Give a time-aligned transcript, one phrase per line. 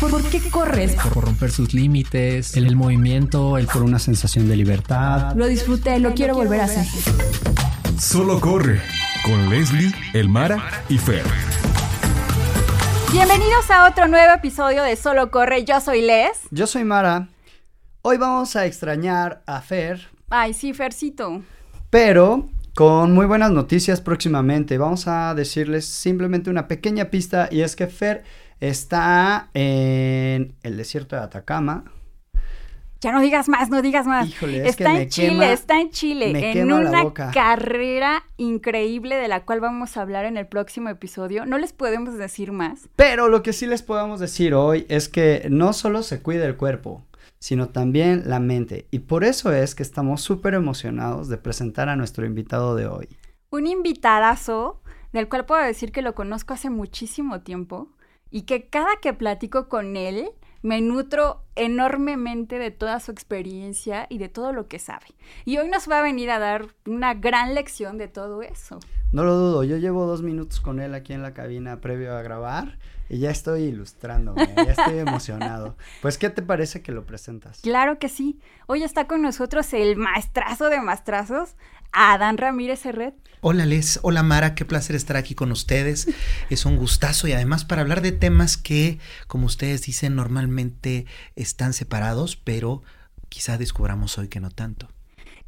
[0.00, 0.96] ¿Por, qué corres?
[1.12, 5.34] Por romper sus límites, el, el movimiento, el por una sensación de libertad.
[5.36, 6.86] Lo disfruté, lo quiero volver a hacer.
[8.00, 8.80] Solo corre
[9.22, 11.24] con Leslie, Elmara y Fer.
[13.12, 15.64] Bienvenidos a otro nuevo episodio de Solo corre.
[15.64, 16.48] Yo soy Les.
[16.50, 17.28] Yo soy Mara.
[18.00, 20.08] Hoy vamos a extrañar a Fer.
[20.30, 21.42] Ay, sí, Fercito.
[21.90, 24.78] Pero con muy buenas noticias próximamente.
[24.78, 28.24] Vamos a decirles simplemente una pequeña pista y es que Fer
[28.60, 31.84] Está en el desierto de Atacama.
[33.00, 34.28] Ya no digas más, no digas más.
[34.28, 39.96] Híjole, está en Chile, está en Chile, en una carrera increíble de la cual vamos
[39.96, 41.46] a hablar en el próximo episodio.
[41.46, 42.90] No les podemos decir más.
[42.96, 46.58] Pero lo que sí les podemos decir hoy es que no solo se cuida el
[46.58, 47.02] cuerpo,
[47.38, 48.86] sino también la mente.
[48.90, 53.08] Y por eso es que estamos súper emocionados de presentar a nuestro invitado de hoy.
[53.48, 54.82] Un invitadazo
[55.14, 57.88] del cual puedo decir que lo conozco hace muchísimo tiempo
[58.30, 60.30] y que cada que platico con él
[60.62, 65.06] me nutro enormemente de toda su experiencia y de todo lo que sabe.
[65.44, 68.78] Y hoy nos va a venir a dar una gran lección de todo eso.
[69.12, 72.22] No lo dudo, yo llevo dos minutos con él aquí en la cabina previo a
[72.22, 75.76] grabar y ya estoy ilustrándome, ya estoy emocionado.
[76.00, 77.58] Pues, ¿qué te parece que lo presentas?
[77.60, 78.38] Claro que sí.
[78.68, 81.56] Hoy está con nosotros el maestrazo de maestrazos,
[81.90, 83.16] Adán Ramírez Herret.
[83.40, 86.06] Hola Les, hola Mara, qué placer estar aquí con ustedes.
[86.48, 91.72] Es un gustazo y además para hablar de temas que, como ustedes dicen, normalmente están
[91.72, 92.84] separados, pero
[93.28, 94.88] quizá descubramos hoy que no tanto.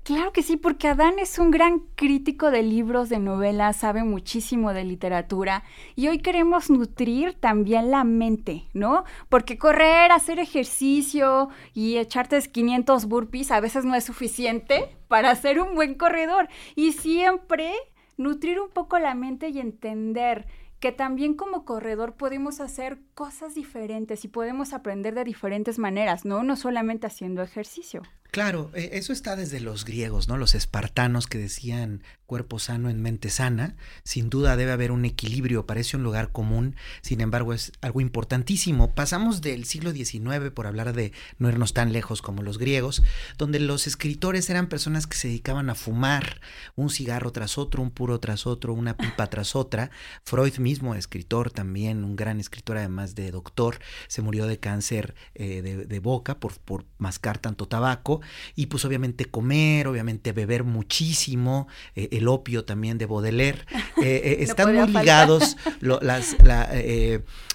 [0.04, 4.72] Claro que sí, porque Adán es un gran crítico de libros, de novelas, sabe muchísimo
[4.72, 5.62] de literatura
[5.94, 9.04] y hoy queremos nutrir también la mente, ¿no?
[9.28, 15.60] Porque correr, hacer ejercicio y echarte 500 burpees a veces no es suficiente para ser
[15.60, 17.72] un buen corredor y siempre
[18.16, 20.46] nutrir un poco la mente y entender
[20.80, 26.42] que también como corredor podemos hacer cosas diferentes y podemos aprender de diferentes maneras, ¿no?
[26.42, 28.02] No solamente haciendo ejercicio.
[28.32, 30.38] Claro, e, eso está desde los griegos, ¿no?
[30.38, 33.76] Los espartanos que decían cuerpo sano en mente sana.
[34.04, 38.94] Sin duda debe haber un equilibrio, parece un lugar común, sin embargo es algo importantísimo.
[38.94, 43.02] Pasamos del siglo XIX, por hablar de no irnos tan lejos como los griegos,
[43.36, 46.40] donde los escritores eran personas que se dedicaban a fumar
[46.74, 49.90] un cigarro tras otro, un puro tras otro, una pipa tras otra.
[50.24, 53.78] Freud mismo, escritor también, un gran escritor además de doctor,
[54.08, 58.21] se murió de cáncer eh, de, boca por, por mascar tanto tabaco
[58.54, 63.64] y pues obviamente comer, obviamente beber muchísimo, eh, el opio también de Baudelaire,
[64.02, 66.36] eh, eh, están muy ligados las,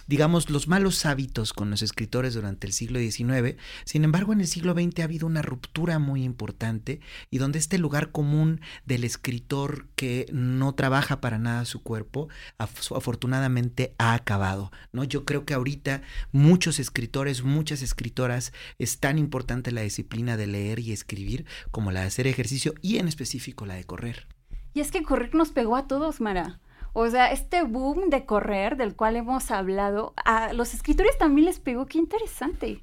[0.07, 3.57] digamos, los malos hábitos con los escritores durante el siglo XIX.
[3.83, 7.77] Sin embargo, en el siglo XX ha habido una ruptura muy importante y donde este
[7.77, 15.03] lugar común del escritor que no trabaja para nada su cuerpo, afortunadamente ha acabado, ¿no?
[15.03, 16.01] Yo creo que ahorita
[16.31, 22.01] muchos escritores, muchas escritoras, es tan importante la disciplina de leer y escribir como la
[22.01, 24.27] de hacer ejercicio y en específico la de correr.
[24.73, 26.59] Y es que correr nos pegó a todos, Mara.
[26.93, 31.59] O sea, este boom de correr del cual hemos hablado, a los escritores también les
[31.59, 32.81] pegó, qué interesante.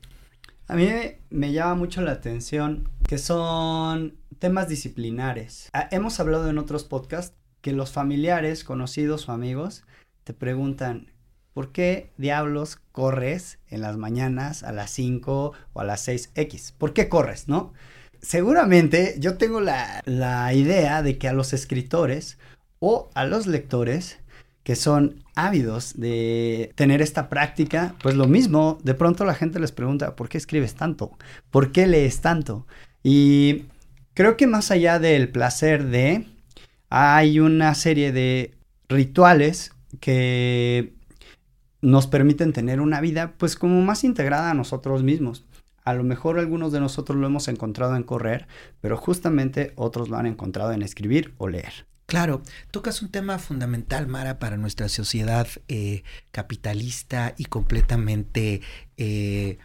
[0.68, 0.88] A mí
[1.30, 5.68] me llama mucho la atención que son temas disciplinares.
[5.72, 9.84] Ah, hemos hablado en otros podcasts que los familiares, conocidos o amigos
[10.24, 11.12] te preguntan,
[11.54, 16.74] ¿por qué diablos corres en las mañanas a las 5 o a las 6X?
[16.76, 17.72] ¿Por qué corres, no?
[18.20, 22.38] Seguramente yo tengo la, la idea de que a los escritores
[22.80, 24.18] o a los lectores
[24.64, 29.72] que son ávidos de tener esta práctica, pues lo mismo, de pronto la gente les
[29.72, 31.12] pregunta, ¿por qué escribes tanto?
[31.50, 32.66] ¿Por qué lees tanto?
[33.02, 33.66] Y
[34.14, 36.26] creo que más allá del placer de,
[36.88, 38.54] hay una serie de
[38.88, 40.94] rituales que
[41.84, 45.44] nos permiten tener una vida pues como más integrada a nosotros mismos.
[45.84, 48.48] A lo mejor algunos de nosotros lo hemos encontrado en correr,
[48.80, 51.86] pero justamente otros lo han encontrado en escribir o leer.
[52.06, 58.62] Claro, tocas un tema fundamental, Mara, para nuestra sociedad eh, capitalista y completamente
[58.96, 59.58] eh,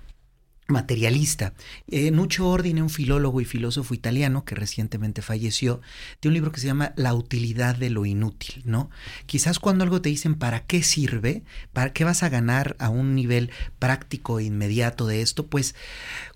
[0.69, 1.53] materialista.
[1.87, 5.81] Eh, Nuccio Ordine, un filólogo y filósofo italiano que recientemente falleció,
[6.19, 8.89] tiene un libro que se llama La utilidad de lo inútil, ¿no?
[9.25, 11.43] Quizás cuando algo te dicen para qué sirve,
[11.73, 15.75] para qué vas a ganar a un nivel práctico e inmediato de esto, pues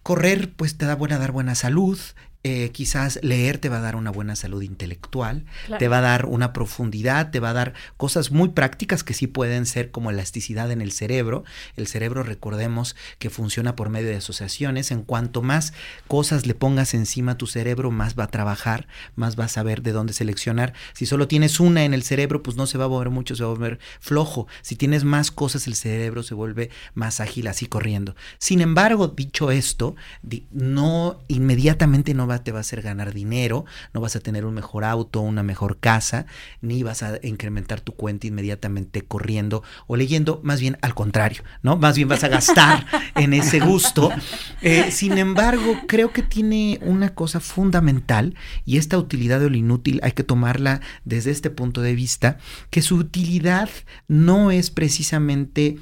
[0.02, 2.00] correr pues te da buena dar buena salud,
[2.46, 5.46] eh, quizás leer te va a dar una buena salud intelectual,
[5.80, 9.28] te va a dar una profundidad, te va a dar cosas muy prácticas que sí
[9.28, 11.46] pueden ser como elasticidad en el cerebro.
[11.78, 14.92] El cerebro, recordemos que funciona por medio de asociaciones.
[14.92, 15.74] En cuanto más
[16.10, 19.82] cosas le pongas encima a tu cerebro, más va a trabajar, más va a saber
[19.82, 20.74] de dónde seleccionar.
[20.92, 23.46] Si solo tienes una en el cerebro, pues no se va a mover mucho, se
[23.46, 24.48] va a mover flojo.
[24.64, 28.18] Si tienes más cosas, el cerebro se vuelve más ágil así corriendo.
[28.38, 29.96] Sin embargo, dicho esto,
[30.52, 34.54] no inmediatamente no va te va a hacer ganar dinero, no vas a tener un
[34.54, 36.26] mejor auto, una mejor casa,
[36.62, 41.78] ni vas a incrementar tu cuenta inmediatamente corriendo o leyendo, más bien al contrario, ¿no?
[41.78, 42.86] Más bien vas a gastar
[43.16, 44.10] en ese gusto.
[44.62, 48.36] Eh, sin embargo, creo que tiene una cosa fundamental
[48.66, 52.38] y esta utilidad o lo inútil hay que tomarla desde este punto de vista,
[52.70, 53.70] que su utilidad
[54.08, 55.78] no es precisamente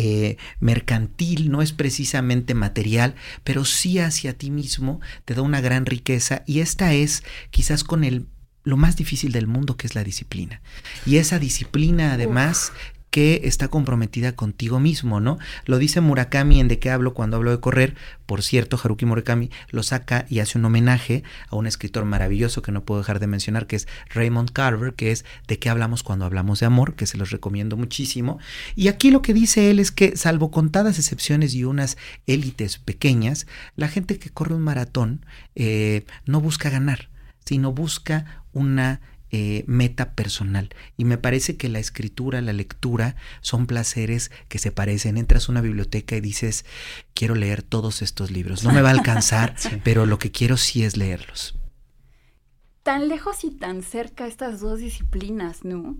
[0.00, 5.86] eh, mercantil, no es precisamente material, pero sí hacia ti mismo te da una gran
[5.86, 8.28] riqueza y esta es quizás con el
[8.62, 10.62] lo más difícil del mundo que es la disciplina.
[11.04, 12.72] Y esa disciplina además
[13.10, 15.38] que está comprometida contigo mismo, ¿no?
[15.64, 17.94] Lo dice Murakami en De qué hablo cuando hablo de correr.
[18.26, 22.72] Por cierto, Haruki Murakami lo saca y hace un homenaje a un escritor maravilloso que
[22.72, 26.24] no puedo dejar de mencionar, que es Raymond Carver, que es De qué hablamos cuando
[26.24, 28.38] hablamos de amor, que se los recomiendo muchísimo.
[28.76, 31.96] Y aquí lo que dice él es que, salvo contadas excepciones y unas
[32.26, 33.46] élites pequeñas,
[33.76, 37.08] la gente que corre un maratón eh, no busca ganar,
[37.44, 40.70] sino busca una eh, meta personal.
[40.96, 45.18] Y me parece que la escritura, la lectura son placeres que se parecen.
[45.18, 46.64] Entras a una biblioteca y dices,
[47.14, 48.64] quiero leer todos estos libros.
[48.64, 49.54] No me va a alcanzar,
[49.84, 51.58] pero lo que quiero sí es leerlos.
[52.82, 55.98] Tan lejos y tan cerca estas dos disciplinas, ¿no?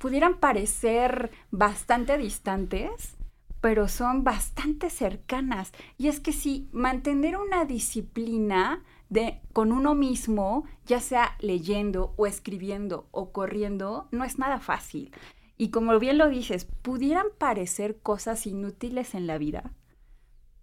[0.00, 3.16] pudieran parecer bastante distantes,
[3.60, 5.72] pero son bastante cercanas.
[5.98, 12.26] Y es que si mantener una disciplina de, con uno mismo, ya sea leyendo o
[12.26, 15.12] escribiendo o corriendo, no es nada fácil.
[15.56, 19.72] Y como bien lo dices, pudieran parecer cosas inútiles en la vida,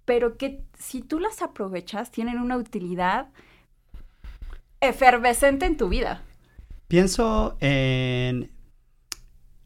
[0.06, 3.30] pero que si tú las aprovechas tienen una utilidad
[4.82, 6.22] efervescente en tu vida.
[6.88, 8.52] Pienso en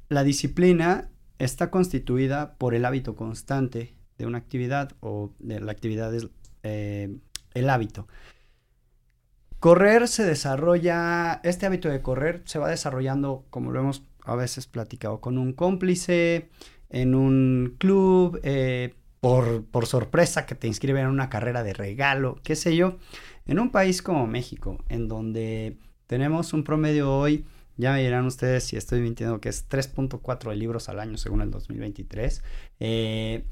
[0.09, 1.09] la disciplina
[1.39, 6.27] está constituida por el hábito constante de una actividad o de la actividad es
[6.63, 7.17] eh,
[7.53, 8.07] el hábito.
[9.59, 14.67] Correr se desarrolla, este hábito de correr se va desarrollando, como lo hemos a veces
[14.67, 16.49] platicado, con un cómplice,
[16.89, 22.55] en un club, eh, por, sorpresa que te inscriben en una carrera de regalo, qué
[22.55, 22.97] sé yo.
[23.45, 27.45] En un país como México, en donde tenemos un promedio hoy,
[27.77, 31.41] ya me dirán ustedes si estoy mintiendo, que es 3.4 de libros al año según
[31.41, 32.43] el 2023.
[32.79, 33.45] Eh,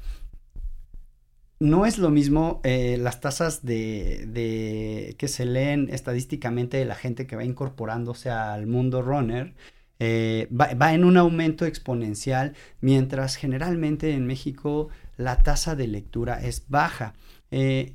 [1.58, 7.26] no es lo mismo eh, las tasas de, que se leen estadísticamente de la gente
[7.26, 9.54] que va incorporándose al mundo runner.
[9.98, 16.68] Eh, va, en un aumento exponencial, mientras generalmente en México la tasa de lectura es
[16.68, 17.14] baja.
[17.50, 17.94] Eh,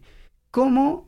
[0.49, 1.07] ¿Cómo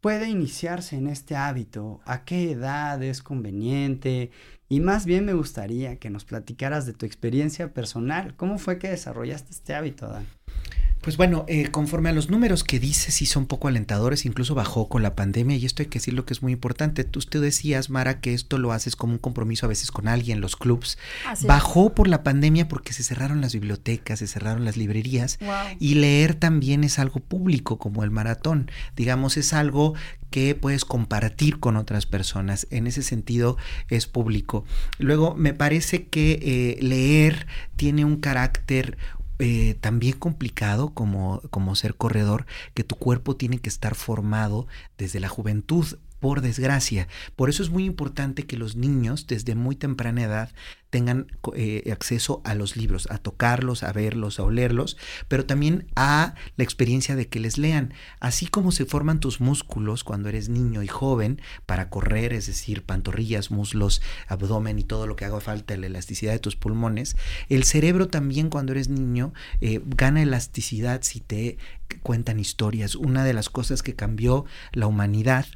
[0.00, 2.00] puede iniciarse en este hábito?
[2.04, 4.30] ¿A qué edad es conveniente?
[4.68, 8.36] Y más bien me gustaría que nos platicaras de tu experiencia personal.
[8.36, 10.37] ¿Cómo fue que desarrollaste este hábito, Dan?
[11.00, 14.88] Pues bueno, eh, conforme a los números que dices, sí son poco alentadores, incluso bajó
[14.88, 17.04] con la pandemia y esto hay que decir lo que es muy importante.
[17.04, 20.40] Tú, usted decías, Mara, que esto lo haces como un compromiso a veces con alguien,
[20.40, 20.98] los clubs.
[21.46, 25.38] bajó por la pandemia porque se cerraron las bibliotecas, se cerraron las librerías
[25.78, 28.70] y leer también es algo público como el maratón.
[28.96, 29.94] Digamos, es algo
[30.30, 32.66] que puedes compartir con otras personas.
[32.70, 33.56] En ese sentido
[33.88, 34.64] es público.
[34.98, 37.46] Luego, me parece que eh, leer
[37.76, 38.98] tiene un carácter
[39.38, 45.20] eh, también complicado como, como ser corredor, que tu cuerpo tiene que estar formado desde
[45.20, 47.08] la juventud por desgracia.
[47.36, 50.50] Por eso es muy importante que los niños desde muy temprana edad
[50.90, 54.96] tengan eh, acceso a los libros, a tocarlos, a verlos, a olerlos,
[55.28, 57.92] pero también a la experiencia de que les lean.
[58.20, 62.84] Así como se forman tus músculos cuando eres niño y joven para correr, es decir,
[62.84, 67.16] pantorrillas, muslos, abdomen y todo lo que haga falta, la elasticidad de tus pulmones,
[67.48, 71.58] el cerebro también cuando eres niño eh, gana elasticidad si te
[72.02, 72.94] cuentan historias.
[72.94, 75.46] Una de las cosas que cambió la humanidad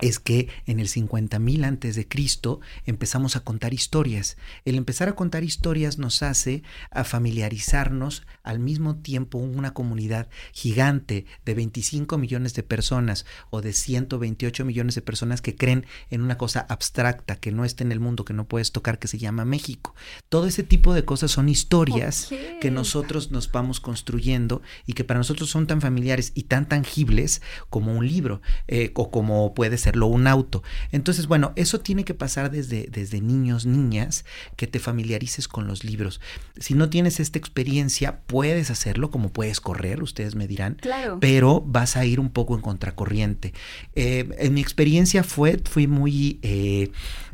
[0.00, 4.36] es que en el 50.000 antes de Cristo empezamos a contar historias.
[4.64, 11.26] El empezar a contar historias nos hace a familiarizarnos al mismo tiempo una comunidad gigante
[11.44, 16.38] de 25 millones de personas o de 128 millones de personas que creen en una
[16.38, 19.44] cosa abstracta que no está en el mundo, que no puedes tocar, que se llama
[19.44, 19.94] México.
[20.28, 22.28] Todo ese tipo de cosas son historias
[22.60, 27.42] que nosotros nos vamos construyendo y que para nosotros son tan familiares y tan tangibles
[27.70, 30.62] como un libro eh, o como puede un auto.
[30.90, 34.24] Entonces, bueno, eso tiene que pasar desde, desde niños, niñas,
[34.56, 36.20] que te familiarices con los libros.
[36.58, 41.18] Si no tienes esta experiencia, puedes hacerlo como puedes correr, ustedes me dirán, Claro.
[41.20, 43.52] pero vas a ir un poco en contracorriente.
[43.94, 46.90] Eh, en mi experiencia fue, fui muy eh,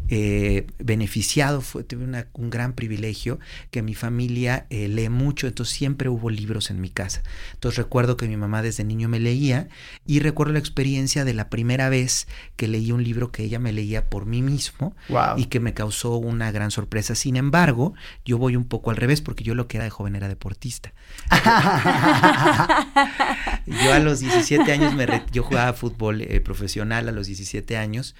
[0.08, 3.38] eh, beneficiado, fue, tuve una- un gran privilegio
[3.70, 7.22] que mi familia eh, lee mucho, entonces siempre hubo libros en mi casa.
[7.54, 9.68] Entonces recuerdo que mi mamá desde niño me leía
[10.06, 13.72] y recuerdo la experiencia de la primera vez que leí un libro que ella me
[13.72, 15.38] leía por mí mismo Wow.
[15.38, 17.14] y que me causó una gran sorpresa.
[17.14, 20.16] Sin embargo, yo voy un poco al revés porque yo lo que era de joven
[20.16, 20.92] era deportista.
[23.66, 27.76] Yo a los 17 años me re- yo jugaba fútbol eh, profesional a los 17
[27.76, 28.14] años.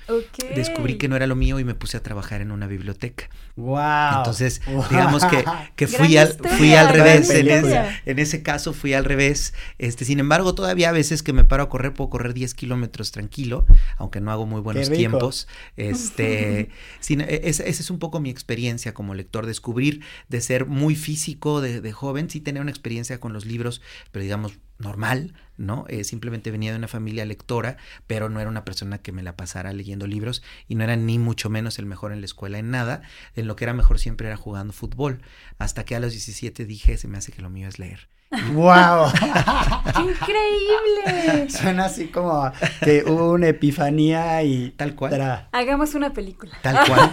[0.54, 3.28] Descubrí que no era lo mío y me puse a trabajar en una biblioteca.
[3.56, 4.18] wow.
[4.18, 5.44] Entonces, digamos que,
[5.76, 7.30] que Gran fui, al, historia, fui al revés.
[7.30, 9.54] En, ese- en ese caso fui al revés.
[9.78, 13.11] Este, sin embargo, todavía a veces que me paro a correr, puedo correr 10 kilómetros
[13.12, 13.66] tranquilo,
[13.97, 15.49] aunque no hago muy buenos tiempos.
[15.76, 16.70] Este,
[17.00, 20.94] sin- e- esa, esa es un poco mi experiencia como lector, descubrir de ser muy
[20.97, 23.80] físico de, de joven, sí tener una experiencia con los libros,
[24.12, 25.85] pero digamos normal, ¿no?
[25.88, 29.37] Eh, simplemente venía de una familia lectora, pero no era una persona que me la
[29.37, 32.70] pasara leyendo libros y no era ni mucho menos el mejor en la escuela en
[32.70, 33.02] nada.
[33.35, 35.20] En lo que era mejor siempre era jugando fútbol.
[35.58, 38.08] Hasta que a los 17 dije, se me hace que lo mío es leer.
[38.52, 39.11] wow.
[39.94, 41.50] ¡Qué increíble!
[41.50, 45.12] Suena así como que hubo una epifanía y Tal cual.
[45.12, 46.52] tra- Hagamos una película.
[46.62, 47.11] Tal cual,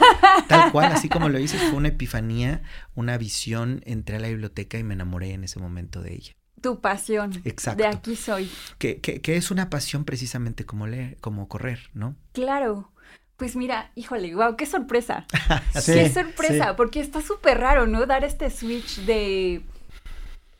[0.47, 2.61] tal cual, así como lo dices, fue una epifanía,
[2.95, 6.33] una visión, entré a la biblioteca y me enamoré en ese momento de ella.
[6.65, 7.31] Tu pasión.
[7.43, 7.83] Exacto.
[7.83, 8.49] De aquí soy.
[8.79, 12.15] Que, que, que es una pasión precisamente como leer, como correr, ¿no?
[12.31, 12.91] Claro.
[13.37, 15.27] Pues mira, híjole, wow, qué sorpresa.
[15.79, 16.73] Sí, qué sorpresa, sí.
[16.75, 18.07] porque está súper raro, ¿no?
[18.07, 19.61] Dar este switch de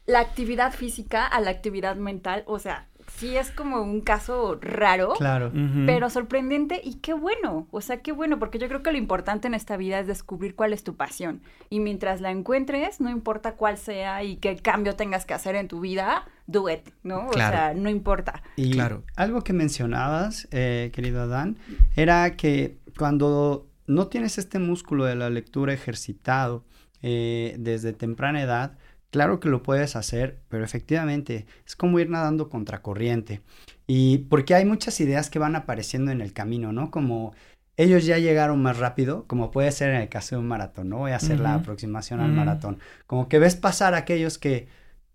[0.06, 2.44] la actividad física a la actividad mental.
[2.46, 5.14] O sea, sí es como un caso raro.
[5.18, 5.52] Claro.
[5.86, 9.48] Pero sorprendente y qué bueno, o sea, qué bueno, porque yo creo que lo importante
[9.48, 11.42] en esta vida es descubrir cuál es tu pasión.
[11.70, 15.68] Y mientras la encuentres, no importa cuál sea y qué cambio tengas que hacer en
[15.68, 17.28] tu vida, do it, ¿no?
[17.30, 17.56] Claro.
[17.56, 18.44] O sea, no importa.
[18.56, 19.04] Y Claro.
[19.16, 21.58] algo que mencionabas, eh, querido Adán,
[21.96, 26.64] era que cuando no tienes este músculo de la lectura ejercitado
[27.02, 28.78] eh, desde temprana edad,
[29.16, 33.40] claro que lo puedes hacer, pero efectivamente es como ir nadando contracorriente.
[33.88, 36.92] Y porque hay muchas ideas que van apareciendo en el camino, ¿no?
[36.92, 37.34] Como
[37.78, 40.98] ellos ya llegaron más rápido, como puede ser en el caso de un maratón, ¿no?
[40.98, 42.80] Voy a hacer la aproximación al maratón.
[43.08, 44.68] Como que ves pasar a aquellos que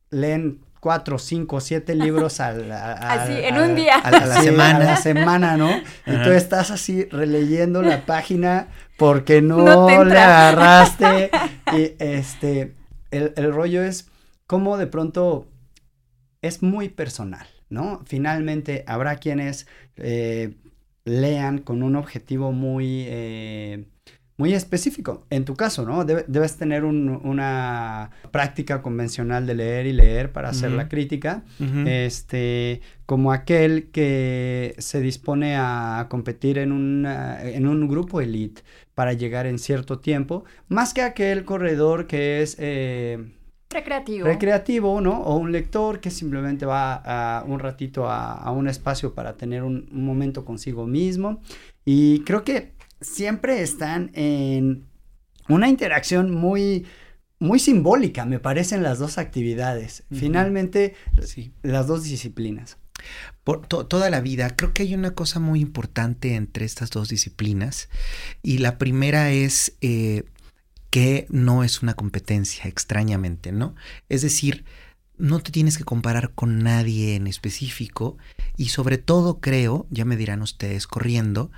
[0.08, 3.96] leen cuatro, cinco, siete libros al, Así, en un día.
[3.96, 4.76] A la, la Sí, semana.
[4.78, 5.68] a la semana, ¿no?
[6.06, 10.48] Y tú estás así releyendo la página porque no, No entra.
[10.48, 11.30] agarraste.
[11.76, 12.79] Y este,
[13.10, 14.08] el, el rollo es
[14.46, 15.46] cómo de pronto
[16.42, 18.02] es muy personal, ¿no?
[18.06, 20.56] Finalmente habrá quienes eh,
[21.04, 23.86] lean con un objetivo muy, eh,
[24.40, 25.26] muy específico.
[25.28, 26.04] En tu caso, ¿no?
[26.06, 31.42] Debe- debes tener un- una práctica convencional de leer y leer para hacer la crítica
[31.86, 38.62] este, como aquel que se dispone a competir en, una- en un grupo elite
[38.94, 43.18] para llegar en cierto tiempo, más que aquel corredor que es eh,
[43.70, 44.26] Recreativo.
[44.26, 45.20] recreativo, ¿no?
[45.22, 49.62] O un lector que simplemente va a un ratito a, a un espacio para tener
[49.62, 51.40] un, un momento consigo mismo.
[51.84, 54.86] Y creo que siempre están en
[55.48, 56.86] una interacción muy,
[57.38, 60.04] muy simbólica, me parecen las dos actividades.
[60.12, 61.52] Finalmente, Sí.
[61.62, 62.76] las dos disciplinas.
[63.44, 67.08] Por to- toda la vida, creo que hay una cosa muy importante entre estas dos
[67.08, 67.88] disciplinas
[68.42, 70.24] y la primera es eh,
[70.90, 73.74] que no es una competencia, extrañamente, ¿no?
[74.10, 74.64] Es decir,
[75.16, 78.18] no te tienes que comparar con nadie en específico
[78.56, 81.50] y sobre todo creo, ya me dirán ustedes corriendo,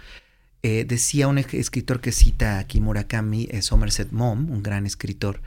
[0.62, 5.40] eh, decía un escritor que cita aquí Murakami, eh, Somerset Maugham, un gran escritor,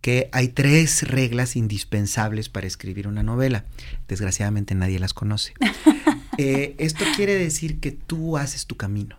[0.00, 3.64] que hay tres reglas indispensables para escribir una novela.
[4.08, 5.54] Desgraciadamente nadie las conoce.
[6.40, 9.18] Eh, esto quiere decir que tú haces tu camino.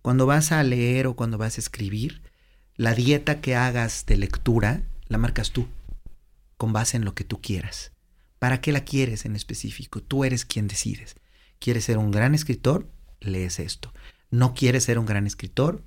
[0.00, 2.22] Cuando vas a leer o cuando vas a escribir,
[2.74, 5.68] la dieta que hagas de lectura la marcas tú,
[6.56, 7.92] con base en lo que tú quieras.
[8.38, 10.00] ¿Para qué la quieres en específico?
[10.00, 11.16] Tú eres quien decides.
[11.58, 12.88] ¿Quieres ser un gran escritor?
[13.20, 13.92] lees esto.
[14.30, 15.82] No quieres ser un gran escritor,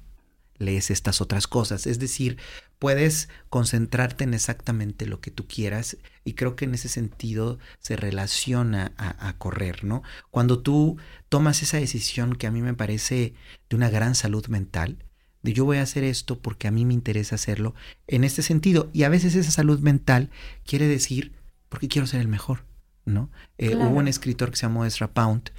[0.61, 1.87] lees estas otras cosas.
[1.87, 2.37] Es decir,
[2.79, 7.95] puedes concentrarte en exactamente lo que tú quieras y creo que en ese sentido se
[7.95, 10.03] relaciona a, correr, ¿no?
[10.29, 10.97] Cuando tú
[11.29, 13.33] tomas esa decisión que a mí me parece
[13.69, 15.03] de una gran salud mental,
[15.43, 17.73] de yo voy a hacer esto porque a mí me interesa hacerlo
[18.07, 18.89] en este sentido.
[18.93, 20.29] Y a veces esa salud mental
[20.65, 21.33] quiere decir
[21.69, 22.65] porque quiero ser el mejor,
[23.05, 23.31] ¿no?
[23.57, 25.51] Eh, hubo un escritor que se llamó Ezra Pound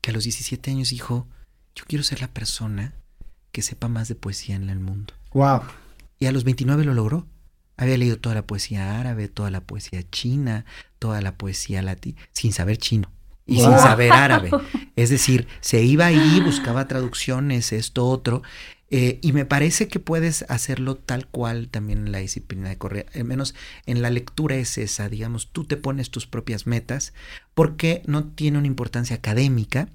[0.00, 1.28] que a los 17 años dijo,
[1.74, 2.94] yo quiero ser la persona
[3.52, 5.14] que sepa más de poesía en el mundo.
[5.32, 5.62] Wow.
[6.18, 7.26] Y a los 29 lo logró.
[7.76, 10.66] Había leído toda la poesía árabe, toda la poesía china,
[10.98, 13.10] toda la poesía latina, sin saber chino
[13.46, 14.50] y sin saber árabe.
[14.96, 18.42] Es decir, se iba ahí, buscaba traducciones, esto, otro.
[18.90, 23.06] Eh, y me parece que puedes hacerlo tal cual también en la disciplina de correr.
[23.14, 23.54] Al menos
[23.86, 27.14] en la lectura es esa, digamos, tú te pones tus propias metas
[27.54, 29.88] porque no tiene una importancia académica.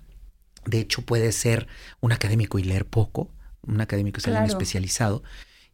[0.66, 1.68] De hecho, puede ser
[2.02, 3.32] un académico y leer poco,
[3.62, 5.24] un académico es alguien especializado.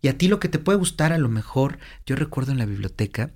[0.01, 2.65] Y a ti lo que te puede gustar, a lo mejor, yo recuerdo en la
[2.65, 3.31] biblioteca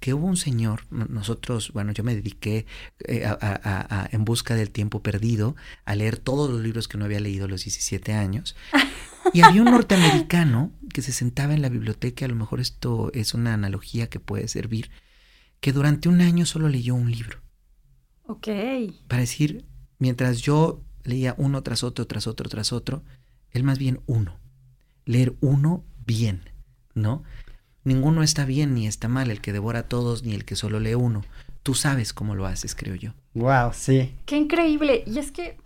[0.00, 2.66] que hubo un señor, nosotros, bueno, yo me dediqué
[3.06, 7.20] eh, a, en busca del tiempo perdido a leer todos los libros que no había
[7.20, 8.56] leído a los 17 años.
[9.34, 13.34] Y había un norteamericano que se sentaba en la biblioteca, a lo mejor esto es
[13.34, 14.90] una analogía que puede servir,
[15.60, 17.38] que durante un año solo leyó un libro.
[18.24, 18.48] Ok.
[19.08, 19.66] Para decir,
[19.98, 23.02] mientras yo leía uno tras otro, tras otro, tras otro,
[23.50, 24.38] él más bien uno.
[25.04, 26.50] Leer uno bien,
[26.94, 27.22] ¿no?
[27.84, 30.80] Ninguno está bien ni está mal, el que devora a todos ni el que solo
[30.80, 31.22] lee uno.
[31.62, 33.12] Tú sabes cómo lo haces, creo yo.
[33.34, 34.14] Wow, sí.
[34.26, 35.02] Qué increíble.
[35.06, 35.56] Y es que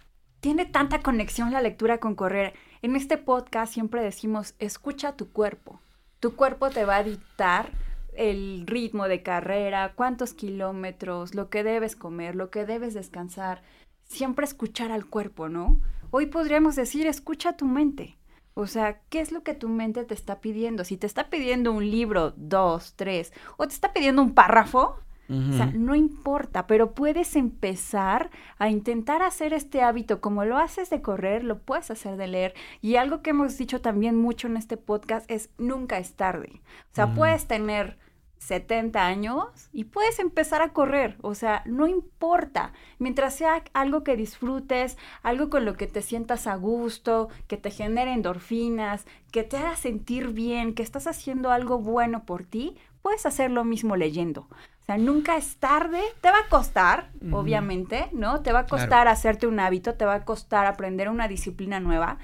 [0.41, 2.55] tiene tanta conexión la lectura con correr.
[2.83, 5.81] En este podcast siempre decimos, escucha tu cuerpo.
[6.21, 7.71] Tu cuerpo te va a dictar
[8.17, 13.63] el ritmo de carrera, cuántos kilómetros, lo que debes comer, lo que debes descansar.
[14.05, 15.81] Siempre escuchar al cuerpo, ¿no?
[16.11, 18.19] Hoy podríamos decir, escucha tu mente.
[18.55, 20.85] O sea, ¿qué es lo que tu mente te está pidiendo?
[20.85, 24.97] Si te está pidiendo un libro, dos, tres, o te está pidiendo un párrafo,
[25.27, 30.91] o sea, no importa, pero puedes empezar a intentar hacer este hábito como lo haces
[30.91, 32.55] de correr, lo puedes hacer de leer.
[32.83, 36.61] Y algo que hemos dicho también mucho en este podcast es nunca es tarde.
[36.93, 37.97] O sea, puedes tener
[38.45, 41.17] 70 años y puedes empezar a correr.
[41.23, 42.73] O sea, no importa.
[42.99, 47.71] Mientras sea algo que disfrutes, algo con lo que te sientas a gusto, que te
[47.71, 53.25] genere endorfinas, que te haga sentir bien, que estás haciendo algo bueno por ti, puedes
[53.25, 54.43] hacer lo mismo leyendo.
[54.43, 56.03] O sea, nunca es tarde.
[56.21, 58.43] Te va a costar, obviamente, ¿no?
[58.43, 62.19] Te va a costar hacerte un hábito, te va a costar aprender una disciplina nueva,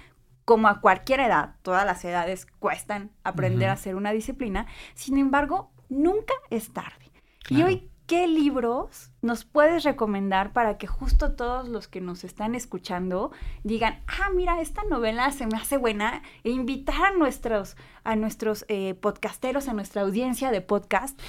[0.44, 4.66] como a cualquier edad, todas las edades cuestan aprender a hacer una disciplina.
[4.94, 7.10] Sin embargo, nunca es tarde.
[7.50, 12.54] Y hoy, ¿qué libros nos puedes recomendar para que justo todos los que nos están
[12.54, 13.32] escuchando
[13.64, 18.64] digan, ah, mira, esta novela se me hace buena, e invitar a nuestros, a nuestros
[18.68, 21.20] eh, podcasteros, a nuestra audiencia de podcast,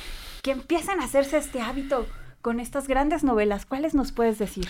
[0.44, 2.06] que empiecen a hacerse este hábito
[2.42, 3.66] con estas grandes novelas.
[3.66, 4.68] ¿Cuáles nos puedes decir?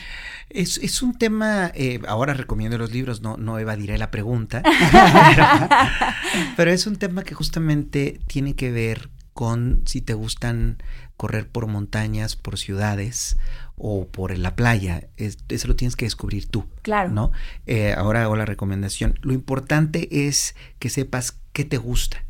[0.50, 4.64] Es, un tema, eh, ahora recomiendo los libros, no, no evadiré la pregunta,
[6.58, 9.10] pero es un tema que justamente tiene que ver
[9.42, 10.78] con si te gustan
[11.18, 13.38] correr por montañas, por ciudades
[13.76, 15.08] o por la playa.
[15.18, 16.68] eso lo tienes que descubrir tú.
[16.84, 17.10] Claro.
[17.10, 17.32] ¿no?
[17.66, 19.18] Eh, ahora hago la recomendación.
[19.24, 22.24] Lo importante es que sepas qué te gusta.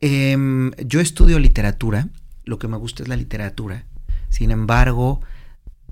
[0.00, 2.08] Em, yo estudio literatura,
[2.46, 3.84] lo que me gusta es la literatura.
[4.30, 5.20] Sin embargo,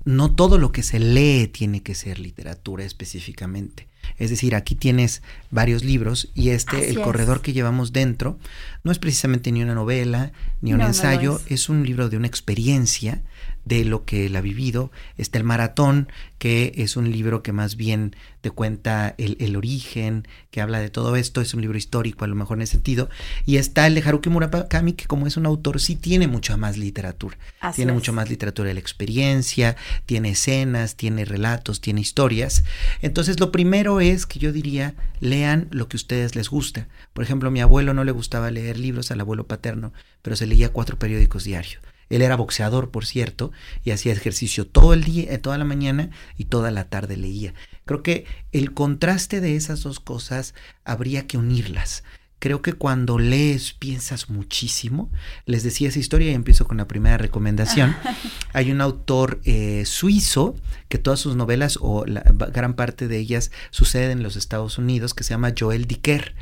[0.05, 3.87] no todo lo que se lee tiene que ser literatura específicamente.
[4.17, 8.37] Es decir, aquí tienes varios libros y este, el corredor que llevamos dentro,
[8.83, 11.69] no es precisamente ni una novela, ni un ensayo, es.
[11.69, 13.21] un libro de una experiencia
[13.69, 14.91] de lo que él ha vivido.
[15.17, 20.59] Está el maratón, que es un libro que más bien te cuenta el, origen, que
[20.59, 23.09] habla de todo esto, es un libro histórico a lo mejor en ese sentido.
[23.45, 26.77] Y está el de Haruki Murakami, que como es un autor, sí tiene mucha más
[26.77, 27.37] literatura.
[27.75, 29.77] tiene mucho más literatura de la experiencia,
[30.07, 32.63] tiene escenas, tiene relatos, tiene historias.
[33.03, 36.87] Entonces, lo primero es que yo diría, lean lo que a ustedes les gusta.
[37.13, 40.47] Por ejemplo, a mi abuelo no le gustaba leer libros, al abuelo paterno, pero se
[40.47, 41.79] leía cuatro periódicos diarios.
[42.09, 43.51] Él era boxeador, por cierto,
[43.83, 47.53] y hacía ejercicio todo el día, eh, toda la mañana y toda la tarde leía.
[47.85, 52.03] Creo que el contraste de esas dos cosas habría que unirlas.
[52.39, 55.11] Creo que cuando lees piensas muchísimo.
[55.45, 57.95] Les decía esa historia y empiezo con la primera recomendación.
[58.53, 60.55] Hay un autor eh, suizo
[60.87, 65.13] que todas sus novelas o la gran parte de ellas suceden en los Estados Unidos
[65.13, 66.33] que se llama Joel Dicker.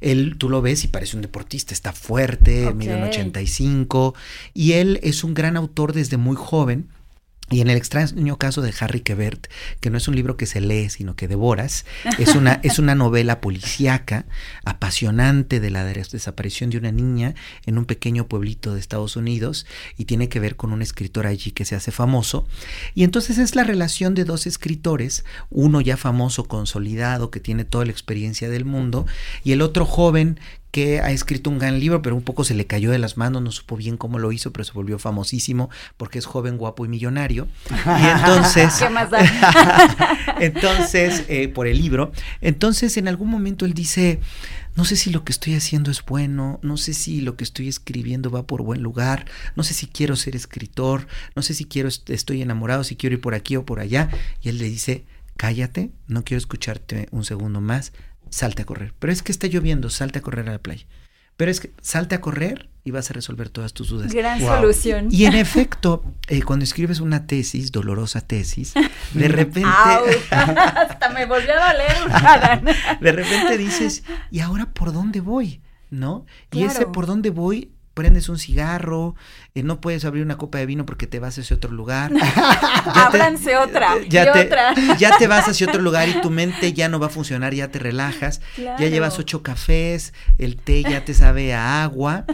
[0.00, 4.14] Él, tú lo ves y parece un deportista, está fuerte, mide un 85
[4.54, 6.88] y él es un gran autor desde muy joven
[7.52, 9.46] Y en el extraño caso de Harry Quebert,
[9.80, 11.84] que no es un libro que se lee, sino que devoras,
[12.18, 14.24] es una, es una novela policíaca,
[14.64, 17.34] apasionante de la desaparición de una niña
[17.66, 19.66] en un pequeño pueblito de Estados Unidos
[19.98, 22.48] y tiene que ver con un escritor allí que se hace famoso.
[22.94, 27.84] Y entonces es la relación de dos escritores, uno ya famoso, consolidado, que tiene toda
[27.84, 29.06] la experiencia del mundo,
[29.44, 30.40] y el otro joven
[30.72, 33.42] que ha escrito un gran libro, pero un poco se le cayó de las manos,
[33.42, 36.88] no supo bien cómo lo hizo, pero se volvió famosísimo porque es joven, guapo y
[36.88, 37.46] millonario.
[37.70, 39.20] Y entonces, ¿Qué más da?
[40.40, 44.20] entonces, eh, por el libro, entonces en algún momento él dice,
[44.74, 47.68] no sé si lo que estoy haciendo es bueno, no sé si lo que estoy
[47.68, 51.06] escribiendo va por buen lugar, no sé si quiero ser escritor,
[51.36, 54.08] no sé si quiero, estoy enamorado, si quiero ir por aquí o por allá.
[54.40, 55.04] Y él le dice,
[55.36, 57.92] cállate, no quiero escucharte un segundo más,
[58.32, 58.94] salte a correr.
[58.98, 60.86] Pero es que está lloviendo, salte a correr a la playa.
[61.36, 64.12] Pero es que salte a correr y vas a resolver todas tus dudas.
[64.12, 65.08] Gran solución.
[65.10, 68.74] Y en efecto, eh, cuando escribes una tesis, dolorosa tesis,
[69.14, 69.68] de repente,
[70.30, 72.76] hasta me volvió a doler.
[73.00, 75.62] de repente dices, ¿y ahora por dónde voy?
[75.90, 76.26] ¿No?
[76.50, 79.14] Y ese por dónde voy, prendes un cigarro,
[79.54, 82.12] eh, no puedes abrir una copa de vino porque te vas hacia otro lugar.
[82.14, 82.20] Te-
[82.98, 84.74] Ábranse otra ya y te, otra.
[84.98, 87.70] ya te vas hacia otro lugar y tu mente ya no va a funcionar, ya
[87.70, 92.24] te relajas, ya llevas ocho cafés, el té ya te sabe a agua,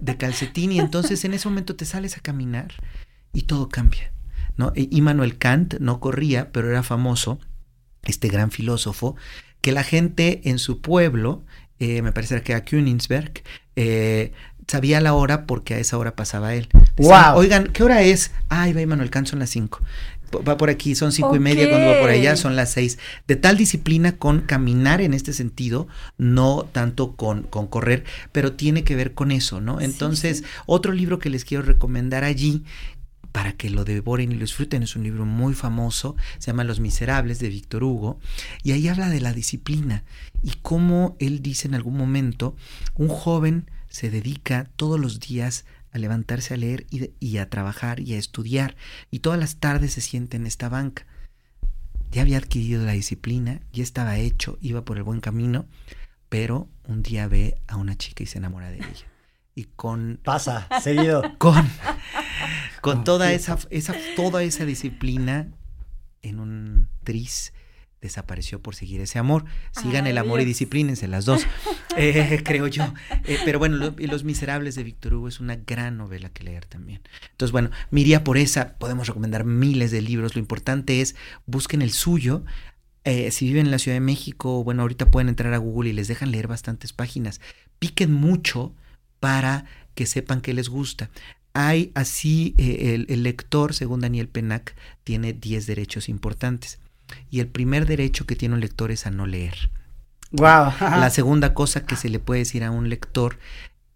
[0.00, 2.72] de calcetín, y entonces en ese momento te sales a caminar
[3.32, 4.12] y todo cambia.
[4.56, 4.72] ¿no?
[4.74, 7.38] E- Immanuel Kant no corría, pero era famoso,
[8.04, 9.16] este gran filósofo,
[9.60, 11.44] que la gente en su pueblo,
[11.78, 13.42] eh, me parece que era Königsberg,
[13.76, 14.32] eh,
[14.68, 16.68] sabía la hora porque a esa hora pasaba él.
[16.96, 17.38] ¡Guau!
[17.38, 18.30] Oigan, ¿qué hora es?
[18.48, 19.80] Ay, va Immanuel Kant, son las cinco.
[20.46, 22.98] Va por aquí, son cinco y media, cuando va por allá son las seis.
[23.26, 28.84] De tal disciplina con caminar en este sentido, no tanto con, con correr, pero tiene
[28.84, 29.78] que ver con eso, ¿no?
[29.78, 30.44] Sí, Entonces, sí.
[30.66, 32.62] otro libro que les quiero recomendar allí,
[33.32, 36.80] para que lo devoren y lo disfruten, es un libro muy famoso, se llama Los
[36.80, 38.18] Miserables de Víctor Hugo,
[38.62, 40.02] y ahí habla de la disciplina
[40.42, 42.56] y cómo él dice en algún momento,
[42.96, 48.14] un joven se dedica todos los días a levantarse a leer y, a trabajar y
[48.14, 48.76] a estudiar,
[49.10, 51.06] y todas las tardes se siente en esta banca.
[52.10, 55.66] Ya había adquirido la disciplina, ya estaba hecho, iba por el buen camino,
[56.28, 59.06] pero un día ve a una chica y se enamora de ella.
[59.54, 61.22] Y con Pasa, seguido.
[61.38, 61.68] con,
[62.80, 65.48] con toda esa, esa, toda esa disciplina
[66.22, 67.52] en un tris
[68.00, 69.44] desapareció por seguir ese amor.
[69.72, 71.46] Sigan Ay, el amor y disciplínense las dos,
[71.96, 72.92] eh, creo yo.
[73.24, 76.44] Eh, pero bueno, lo- y Los Miserables de Víctor Hugo es una gran novela que
[76.44, 77.00] leer también.
[77.30, 78.74] Entonces, bueno, me iría por esa.
[78.78, 80.34] Podemos recomendar miles de libros.
[80.34, 82.44] Lo importante es busquen el suyo.
[83.04, 85.92] Eh, si viven en la Ciudad de México, bueno, ahorita pueden entrar a Google y
[85.94, 87.40] les dejan leer bastantes páginas.
[87.78, 88.74] Piquen mucho
[89.18, 91.10] para que sepan que les gusta.
[91.54, 96.78] Hay así, el, el lector, según Daniel Penac, tiene 10 derechos importantes.
[97.30, 99.70] Y el primer derecho que tiene un lector es a no leer.
[100.30, 100.72] Wow.
[100.80, 103.38] La segunda cosa que se le puede decir a un lector,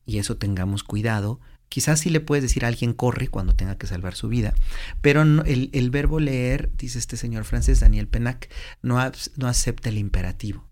[0.06, 3.86] y eso tengamos cuidado, quizás sí le puedes decir a alguien corre cuando tenga que
[3.86, 4.54] salvar su vida,
[5.00, 8.48] pero no- el, el verbo leer, dice este señor francés, Daniel Penac,
[8.82, 8.98] no,
[9.36, 10.68] no acepta el imperativo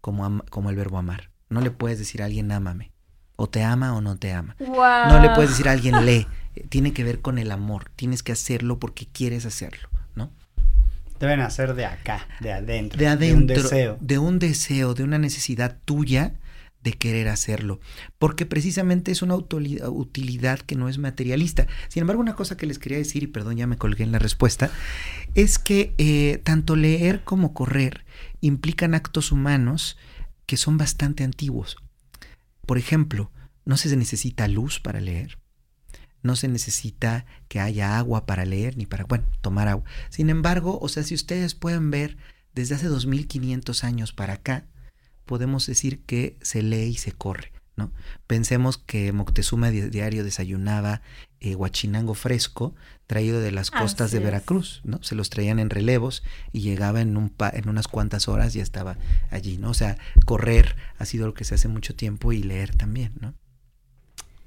[0.00, 1.30] como, am- como el verbo amar.
[1.48, 2.92] No le puedes decir a alguien ámame,
[3.36, 4.56] o te ama o no te ama.
[4.58, 5.08] Guau.
[5.08, 6.26] No le puedes decir a alguien lee,
[6.68, 9.88] tiene que ver con el amor, tienes que hacerlo porque quieres hacerlo.
[11.20, 12.98] Deben hacer de acá, de adentro.
[12.98, 13.98] de adentro, un deseo.
[14.00, 16.34] de un deseo, de una necesidad tuya
[16.82, 17.80] de querer hacerlo,
[18.18, 21.66] porque precisamente es una utili- utilidad que no es materialista.
[21.88, 24.18] Sin embargo, una cosa que les quería decir, y perdón, ya me colgué en la
[24.18, 24.70] respuesta,
[25.34, 28.04] es que eh, tanto leer como correr
[28.42, 29.96] implican actos humanos
[30.44, 31.78] que son bastante antiguos.
[32.66, 33.30] Por ejemplo,
[33.64, 35.38] no se necesita luz para leer.
[36.24, 39.84] No se necesita que haya agua para leer ni para, bueno, tomar agua.
[40.10, 42.16] Sin embargo, o sea, si ustedes pueden ver,
[42.54, 44.66] desde hace 2500 años para acá,
[45.26, 47.92] podemos decir que se lee y se corre, ¿no?
[48.26, 51.02] Pensemos que Moctezuma di- diario desayunaba
[51.40, 52.74] eh, guachinango fresco
[53.06, 54.24] traído de las costas Así de.
[54.24, 55.02] Veracruz, ¿no?
[55.02, 58.58] Se los traían en relevos y llegaba en, un pa- en unas cuantas horas y
[58.58, 58.96] ya estaba
[59.30, 59.70] allí, ¿no?
[59.70, 63.34] O sea, correr ha sido lo que se hace mucho tiempo y leer también, ¿no?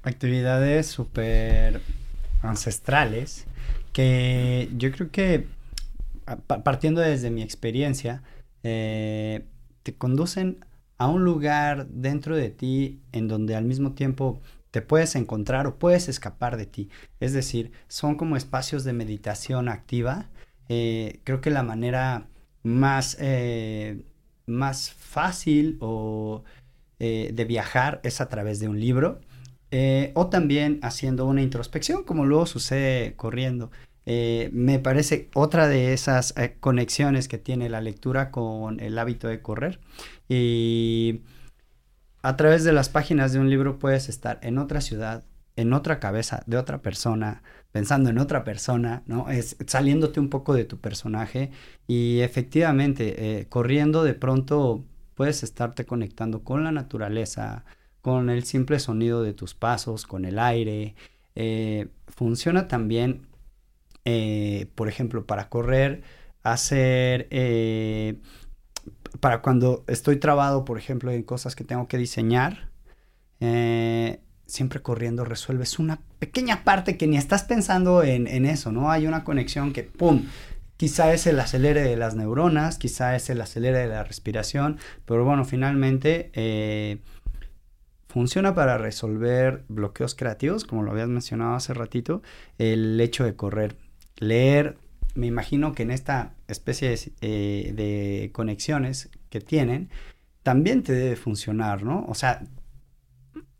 [0.08, 1.82] Actividades súper
[2.42, 3.46] ancestrales
[3.98, 5.48] que yo creo que
[6.64, 8.22] partiendo desde mi experiencia
[8.62, 9.46] eh,
[9.82, 10.66] te conducen
[10.98, 14.40] a un lugar dentro de ti en donde al mismo tiempo
[14.72, 16.90] te puedes encontrar o puedes escapar de ti.
[17.20, 20.30] Es decir, son como espacios de meditación activa.
[20.70, 22.28] Eh, creo que la manera
[22.62, 24.04] más, eh,
[24.46, 26.44] más fácil o
[27.00, 29.22] de viajar es a través de un libro.
[29.72, 33.72] Eh, o también haciendo una introspección, como luego sucede corriendo.
[34.06, 39.28] Eh, me parece otra de esas eh, conexiones que tiene la lectura con el hábito
[39.28, 39.80] de correr.
[40.30, 41.22] Y
[42.22, 45.26] a través de las páginas de un libro puedes estar en otra ciudad,
[45.58, 49.30] en otra cabeza de otra persona, pensando en otra persona, ¿no?
[49.30, 51.52] Es saliéndote un poco de tu personaje
[51.88, 57.66] y efectivamente, corriendo de pronto puedes estarte conectando con la naturaleza,
[58.08, 60.96] con el simple sonido de tus pasos, con el aire.
[61.36, 63.28] Eh, funciona también,
[64.06, 66.04] eh, por ejemplo, para correr,
[66.42, 67.28] hacer,
[69.20, 72.70] para cuando estoy trabado, por ejemplo, en cosas que tengo que diseñar,
[74.46, 78.90] siempre corriendo resuelves una pequeña parte que ni estás pensando en, eso, ¿no?
[78.90, 80.24] Hay una conexión que, ¡pum!
[80.78, 85.26] Quizá es el acelere de las neuronas, quizá es el acelere de la respiración, pero
[85.26, 87.00] bueno, finalmente eh,
[88.18, 92.24] funciona para resolver bloqueos creativos, como lo habías mencionado hace ratito,
[92.58, 93.76] el hecho de correr,
[94.18, 94.78] leer,
[95.14, 99.90] me imagino que en esta especie de, eh, de conexiones que tienen,
[100.42, 102.08] también te debe funcionar, ¿no?
[102.08, 102.42] O sea,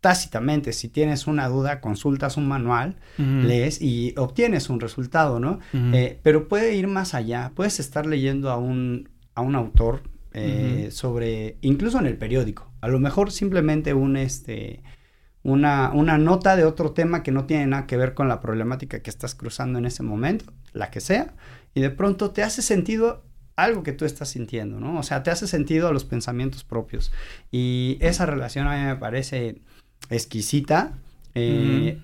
[0.00, 5.60] tácitamente, si tienes una duda, consultas un manual, lees y obtienes un resultado, ¿no?
[5.72, 10.88] Eh, pero puede ir más allá, puedes estar leyendo a un, a un autor eh,
[10.90, 14.82] sobre, incluso en el periódico, a lo mejor simplemente un, este,
[15.42, 19.00] una, una nota de otro tema que no tiene nada que ver con la problemática
[19.00, 21.34] que estás cruzando en ese momento, la que sea,
[21.74, 23.24] y de pronto te hace sentido
[23.56, 24.98] algo que tú estás sintiendo, ¿no?
[24.98, 27.12] O sea, te hace sentido a los pensamientos propios.
[27.50, 29.60] Y esa relación a mí me parece
[30.10, 30.92] exquisita.
[31.34, 32.00] Eh,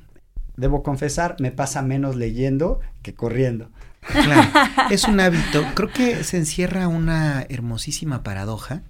[0.57, 3.71] debo confesar, me pasa menos leyendo que corriendo.
[4.01, 4.51] Claro,
[4.91, 5.65] es un hábito.
[5.75, 8.83] Creo que se encierra una hermosísima paradoja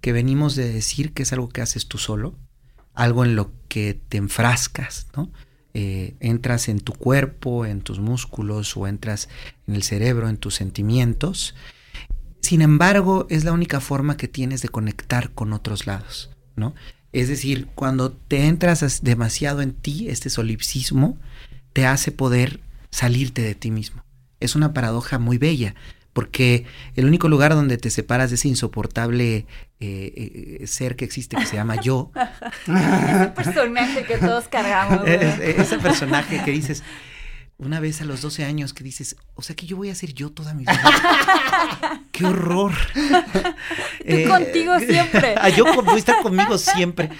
[0.00, 2.38] que venimos de decir que es algo que haces tú solo,
[2.94, 5.30] algo en lo que te enfrascas, ¿no?
[5.72, 9.28] Eh, entras en tu cuerpo, en tus músculos o entras
[9.68, 11.54] en el cerebro, en tus sentimientos.
[12.40, 16.74] Sin embargo, es la única forma que tienes de conectar con otros lados, ¿no?
[17.12, 21.18] Es decir, cuando te entras demasiado en ti, este solipsismo
[21.72, 22.60] te hace poder
[22.90, 24.04] salirte de ti mismo.
[24.40, 25.74] Es una paradoja muy bella,
[26.20, 29.46] porque el único lugar donde te separas de ese insoportable
[29.80, 32.12] eh, eh, ser que existe que se llama yo.
[32.66, 35.00] ese personaje que todos cargamos.
[35.08, 36.82] ese personaje que dices,
[37.56, 40.14] una vez a los 12 años que dices, o sea que yo voy a ser
[40.14, 42.02] yo toda mi vida.
[42.12, 42.74] ¡Qué horror!
[42.94, 45.34] Tú contigo eh, siempre.
[45.38, 47.10] Ah, yo voy a estar conmigo siempre.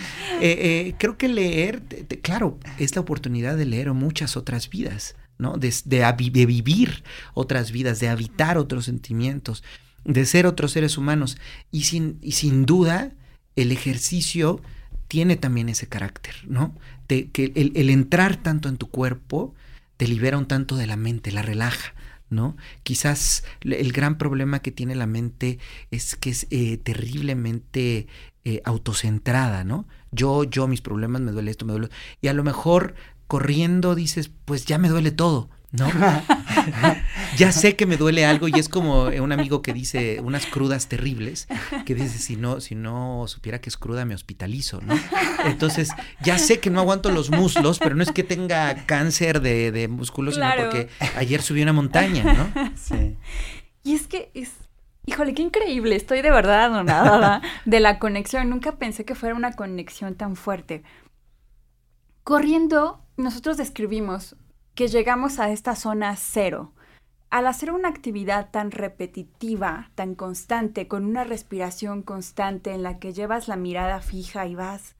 [0.40, 1.82] Eh, eh, creo que leer,
[2.22, 5.56] claro, es la oportunidad de leer muchas otras vidas, ¿no?
[5.56, 5.72] De,
[6.16, 7.02] vivir
[7.34, 9.64] otras vidas, de habitar otros sentimientos,
[10.04, 11.38] de ser otros seres humanos.
[11.72, 13.12] Y sin, y sin duda,
[13.56, 14.60] el ejercicio
[15.08, 16.74] tiene también ese carácter, ¿no?
[17.08, 19.54] De, que el, el entrar tanto en tu cuerpo,
[19.96, 21.94] te libera un tanto de la mente, la relaja.
[22.30, 22.56] ¿no?
[22.84, 25.58] Quizás el gran problema que tiene la mente
[25.90, 28.06] es que es eh, terriblemente
[28.44, 29.86] eh, autocentrada, ¿no?
[30.12, 31.88] Yo, yo, mis problemas, me duele esto, me duele.
[32.22, 32.94] Y a lo mejor
[33.30, 35.88] corriendo dices, pues ya me duele todo, ¿no?
[37.36, 40.88] ya sé que me duele algo y es como un amigo que dice unas crudas
[40.88, 41.46] terribles,
[41.86, 44.98] que dice, si no, si no supiera que es cruda me hospitalizo, ¿no?
[45.44, 45.90] Entonces,
[46.24, 50.34] ya sé que no aguanto los muslos, pero no es que tenga cáncer de, músculos,
[50.34, 52.72] sino porque ayer subí una montaña, ¿no?
[52.76, 53.16] Sí.
[53.82, 54.50] Y es que es,
[55.06, 59.52] híjole, qué increíble, estoy de verdad nada de la conexión, nunca pensé que fuera una
[59.52, 60.82] conexión tan fuerte.
[62.22, 64.36] Corriendo, nosotros describimos
[64.74, 66.72] que llegamos a esta zona cero.
[67.28, 73.12] Al hacer una actividad tan repetitiva, tan constante, con una respiración constante en la que
[73.12, 74.96] llevas la mirada fija y vas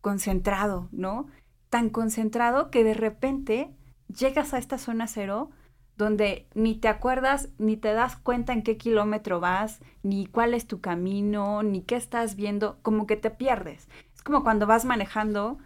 [0.00, 1.26] concentrado, ¿no?
[1.68, 3.74] Tan concentrado que de repente
[4.08, 5.50] llegas a esta zona cero
[5.96, 10.66] donde ni te acuerdas, ni te das cuenta en qué kilómetro vas, ni cuál es
[10.66, 13.88] tu camino, ni qué estás viendo, como que te pierdes.
[14.14, 15.58] Es como cuando vas manejando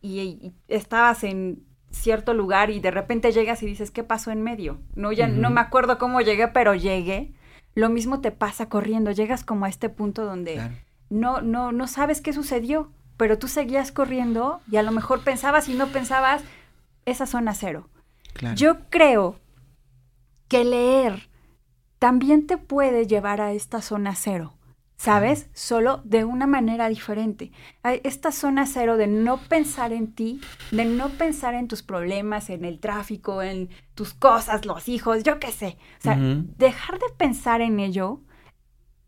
[0.00, 4.42] y, y estabas en cierto lugar y de repente llegas y dices, ¿qué pasó en
[4.42, 4.80] medio?
[4.94, 7.32] No, ya no me acuerdo cómo llegué, pero llegué.
[7.74, 10.60] Lo mismo te pasa corriendo, llegas como a este punto donde
[11.10, 15.68] no, no, no sabes qué sucedió, pero tú seguías corriendo y a lo mejor pensabas
[15.68, 16.42] y no pensabas
[17.06, 17.88] esa zona cero.
[18.54, 19.40] Yo creo
[20.48, 21.28] que leer
[21.98, 24.54] también te puede llevar a esta zona cero.
[24.98, 25.48] ¿Sabes?
[25.54, 27.52] Solo de una manera diferente.
[28.02, 30.40] Esta zona cero de no pensar en ti,
[30.72, 35.38] de no pensar en tus problemas, en el tráfico, en tus cosas, los hijos, yo
[35.38, 35.78] qué sé.
[36.00, 38.20] O sea, dejar de pensar en ello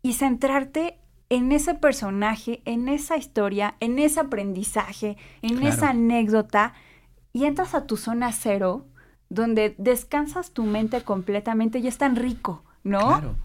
[0.01, 0.97] y centrarte
[1.29, 6.73] en ese personaje, en esa historia, en ese aprendizaje, en esa anécdota
[7.33, 8.87] y entras a tu zona cero
[9.29, 12.99] donde descansas tu mente completamente y es tan rico, ¿no?
[13.07, 13.35] Claro.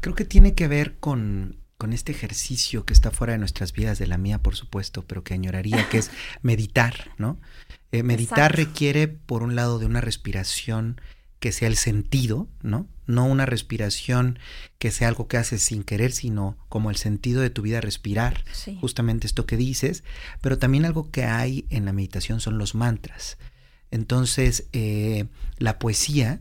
[0.00, 3.98] Creo que tiene que ver con, con este ejercicio que está fuera de nuestras vidas,
[3.98, 6.10] de la mía, por supuesto, pero que añoraría, que es
[6.42, 7.38] meditar, ¿no?
[7.92, 8.56] Eh, meditar Exacto.
[8.56, 11.00] requiere, por un lado, de una respiración
[11.38, 12.88] que sea el sentido, ¿no?
[13.06, 14.40] No una respiración
[14.80, 18.44] que sea algo que haces sin querer, sino como el sentido de tu vida, respirar,
[18.52, 18.76] Sí.
[18.80, 20.02] justamente esto que dices,
[20.40, 23.38] pero también algo que hay en la meditación son los mantras.
[23.92, 25.26] Entonces, eh,
[25.58, 26.40] la poesía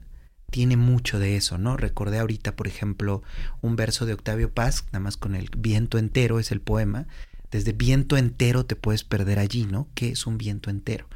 [0.49, 1.77] tiene mucho de eso, ¿no?
[1.77, 3.21] Recordé ahorita, por ejemplo,
[3.61, 7.07] un verso de Octavio Paz, nada más con el viento entero es el poema.
[7.51, 9.87] Desde viento entero te puedes perder allí, ¿no?
[9.93, 11.07] ¿Qué es un viento entero?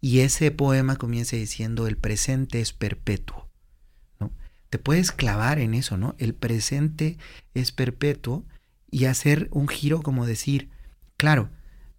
[0.00, 3.48] Y ese poema comienza diciendo el presente es perpetuo,
[4.20, 4.32] ¿no?
[4.70, 6.14] Te puedes clavar en eso, ¿no?
[6.18, 7.18] El presente
[7.54, 8.44] es perpetuo
[8.90, 10.70] y hacer un giro como decir,
[11.16, 11.50] claro,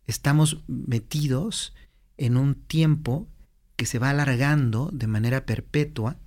[0.08, 1.74] estamos metidos
[2.18, 3.28] en un tiempo
[3.76, 6.18] que se va alargando de manera perpetua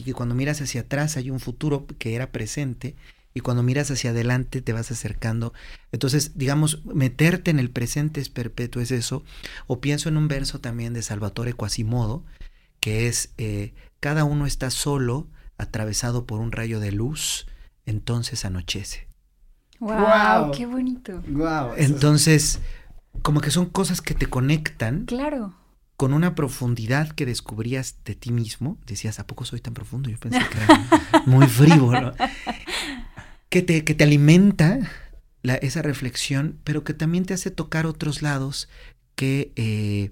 [0.00, 2.96] y que cuando miras hacia atrás hay un futuro que era presente
[3.34, 5.52] y cuando miras hacia adelante te vas acercando.
[5.92, 9.22] Entonces, digamos, meterte en el presente es perpetuo, es eso.
[9.66, 12.24] O pienso en un verso también de Salvatore Quasimodo,
[12.80, 17.46] que es, eh, cada uno está solo, atravesado por un rayo de luz,
[17.84, 19.06] entonces anochece.
[19.80, 20.50] Wow, Guau.
[20.52, 21.22] qué bonito.
[21.28, 21.74] Wow.
[21.76, 22.60] Entonces,
[23.20, 25.59] como que son cosas que te conectan Claro.
[26.00, 28.78] Con una profundidad que descubrías de ti mismo.
[28.86, 30.08] Decías, ¿a poco soy tan profundo?
[30.08, 32.14] Yo pensé que era muy frívolo.
[33.50, 34.78] Que te, que te alimenta
[35.42, 38.70] la- esa reflexión, pero que también te hace tocar otros lados
[39.14, 40.10] que eh,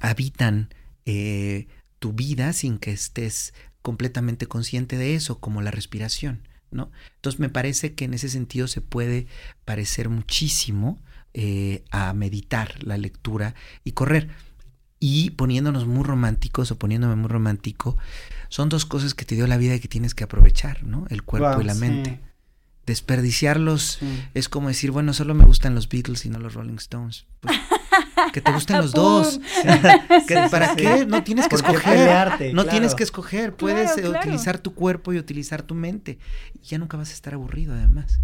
[0.00, 0.72] habitan
[1.04, 1.66] eh,
[1.98, 3.52] tu vida sin que estés
[3.82, 6.90] completamente consciente de eso, como la respiración, ¿no?
[7.16, 9.26] Entonces me parece que en ese sentido se puede
[9.66, 10.98] parecer muchísimo
[11.34, 13.54] eh, a meditar la lectura
[13.84, 14.30] y correr.
[15.00, 17.96] Y poniéndonos muy románticos o poniéndome muy romántico,
[18.48, 21.06] son dos cosas que te dio la vida y que tienes que aprovechar, ¿no?
[21.08, 22.20] El cuerpo y la sí, mente.
[22.86, 24.24] Desperdiciarlos sí.
[24.34, 27.24] es como decir, bueno, solo me gustan los Beatles y no los Rolling Stones.
[27.40, 27.56] Pues,
[28.32, 29.40] que te gusten los dos.
[30.28, 31.06] ¿Que- ¿Para qué?
[31.06, 31.92] No tienes que ¿Por qué escoger.
[31.98, 32.48] pelearte?
[32.52, 32.70] No Claro.
[32.70, 33.54] tienes que escoger.
[33.54, 34.18] Puedes Claro, eh, claro.
[34.26, 36.18] utilizar tu cuerpo y utilizar tu mente.
[36.62, 38.20] Y ya nunca vas a estar aburrido, además.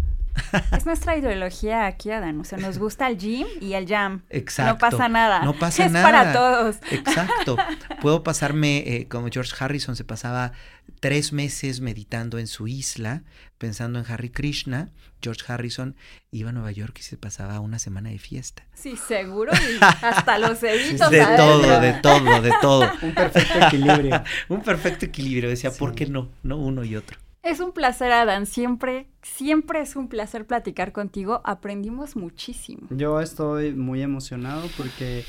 [0.71, 2.39] Es nuestra ideología aquí, Adán.
[2.39, 4.21] O sea, nos gusta el gym y el jam.
[4.29, 4.73] Exacto.
[4.73, 5.41] No pasa nada.
[5.41, 6.05] No pasa es nada.
[6.05, 6.75] para todos.
[6.91, 7.57] Exacto.
[8.01, 10.51] Puedo pasarme, eh, como George Harrison se pasaba
[10.99, 13.23] tres meses meditando en su isla,
[13.57, 14.89] pensando en Harry Krishna.
[15.21, 15.95] George Harrison
[16.31, 18.63] iba a Nueva York y se pasaba una semana de fiesta.
[18.75, 19.51] Sí, seguro.
[19.53, 21.45] Y hasta los deditos De adentro.
[21.45, 22.91] todo, de todo, de todo.
[23.01, 24.23] Un perfecto equilibrio.
[24.49, 25.49] Un perfecto equilibrio.
[25.49, 26.29] Decía, ¿por qué no?
[26.43, 27.17] No uno y otro.
[27.43, 28.45] Es un placer, Adán.
[28.45, 31.41] Siempre, siempre es un placer platicar contigo.
[31.45, 32.87] Aprendimos muchísimo.
[32.89, 35.23] Yo estoy muy emocionado porque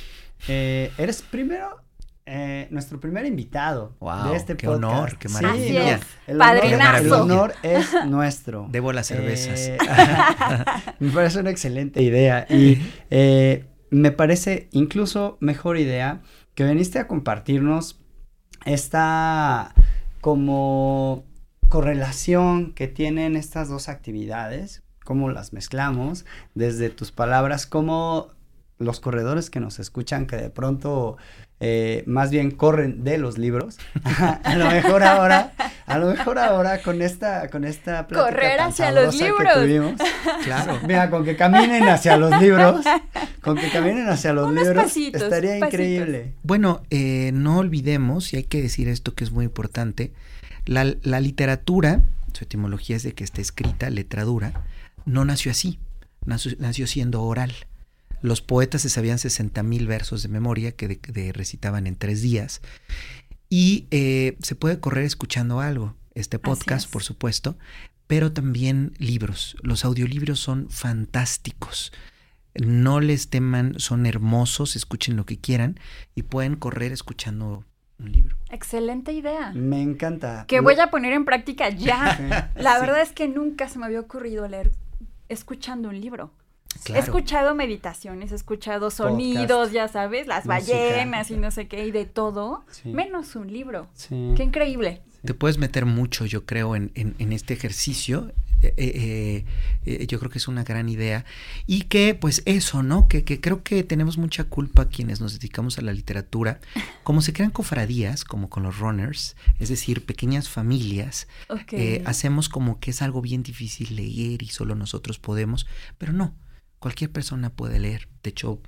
[0.48, 1.80] eh, eres primero
[2.28, 4.84] eh, nuestro primer invitado Wow, de este qué podcast.
[4.84, 5.94] honor, qué Sí, maravilla.
[5.94, 6.08] Así es.
[6.26, 6.98] El honor, Padrinazo.
[7.04, 8.68] el honor es nuestro.
[8.70, 9.58] Debo las cervezas.
[9.60, 9.78] Eh,
[11.00, 16.20] me parece una excelente idea y eh, me parece incluso mejor idea
[16.54, 18.00] que viniste a compartirnos
[18.64, 19.74] esta
[20.20, 21.24] como
[21.68, 28.28] correlación que tienen estas dos actividades, cómo las mezclamos, desde tus palabras, cómo
[28.78, 31.16] los corredores que nos escuchan que de pronto
[31.60, 33.78] eh, más bien corren de los libros,
[34.44, 35.52] a lo mejor ahora,
[35.86, 39.54] a lo mejor ahora con esta, con esta plática Correr tan hacia los que libros.
[39.54, 39.94] tuvimos,
[40.44, 40.78] Claro.
[40.86, 42.84] Mira, con que caminen hacia los libros,
[43.40, 45.72] con que caminen hacia los Unos libros, pasitos, estaría pasitos.
[45.74, 46.34] increíble.
[46.44, 50.12] Bueno, eh, no olvidemos, y hay que decir esto que es muy importante,
[50.64, 52.02] la, la literatura,
[52.34, 54.52] su etimología es de que está escrita, letradura,
[55.06, 55.80] no nació así,
[56.24, 57.52] nació, nació siendo oral.
[58.22, 62.22] Los poetas se sabían 60 mil versos de memoria que de- de recitaban en tres
[62.22, 62.60] días.
[63.48, 66.92] Y eh, se puede correr escuchando algo, este podcast, es.
[66.92, 67.56] por supuesto,
[68.06, 69.56] pero también libros.
[69.62, 71.92] Los audiolibros son fantásticos.
[72.54, 75.78] No les teman, son hermosos, escuchen lo que quieran
[76.14, 77.64] y pueden correr escuchando
[78.00, 78.36] un libro.
[78.50, 79.52] Excelente idea.
[79.54, 80.44] Me encanta.
[80.48, 82.50] Que Lo- voy a poner en práctica ya.
[82.56, 82.80] La Sí.
[82.80, 84.72] verdad es que nunca se me había ocurrido leer
[85.28, 86.32] escuchando un libro.
[86.88, 90.74] He escuchado meditaciones, he escuchado sonidos, ya sabes, las Música.
[90.76, 92.88] ballenas y no sé qué, y de todo, Sí.
[92.90, 93.88] menos un libro.
[93.94, 94.32] Sí.
[94.36, 95.02] Qué increíble.
[95.24, 98.32] Te puedes meter mucho, yo creo, en, en- en este ejercicio.
[98.60, 99.44] Eh, eh,
[99.86, 101.24] eh, yo creo que es una gran idea.
[101.66, 103.06] Y que, pues eso, ¿no?
[103.08, 106.60] Que, que creo que tenemos mucha culpa quienes nos dedicamos a la literatura.
[107.04, 111.28] Como se crean cofradías, como con los runners, es decir, pequeñas familias,
[111.72, 115.66] eh, hacemos como que es algo bien difícil leer y solo nosotros podemos,
[115.98, 116.34] pero no,
[116.78, 118.08] cualquier persona puede leer.
[118.22, 118.60] De hecho,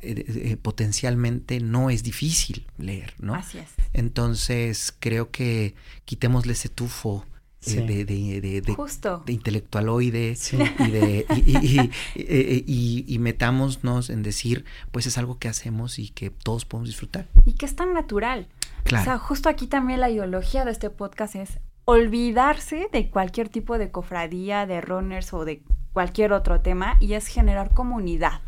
[0.00, 3.34] eh, eh, potencialmente no es difícil leer, ¿no?
[3.34, 3.68] Así es.
[3.92, 5.74] Entonces creo que
[6.04, 7.76] quitémosle ese tufo eh, Sí.
[7.76, 9.22] de, de, de, de- Justo.
[9.26, 10.56] de intelectualoide Sí.
[10.78, 15.48] y, de, y, y- y- y- y- y metámonos en decir, pues es algo que
[15.48, 17.28] hacemos y que todos podemos disfrutar.
[17.44, 18.48] Y que es tan natural.
[18.84, 19.02] Claro.
[19.02, 23.76] O sea, justo aquí también la ideología de este podcast es olvidarse de cualquier tipo
[23.76, 25.62] de cofradía, de runners o de
[25.92, 28.40] cualquier otro tema y es generar comunidad.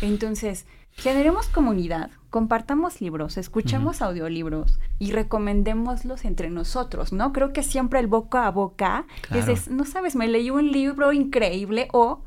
[0.00, 7.32] Entonces, generemos comunidad, compartamos libros, escuchemos audiolibros y recomendémoslos entre nosotros, ¿no?
[7.32, 9.52] Creo que siempre el boca a boca Claro.
[9.52, 12.24] es, no sabes, me leí un libro increíble o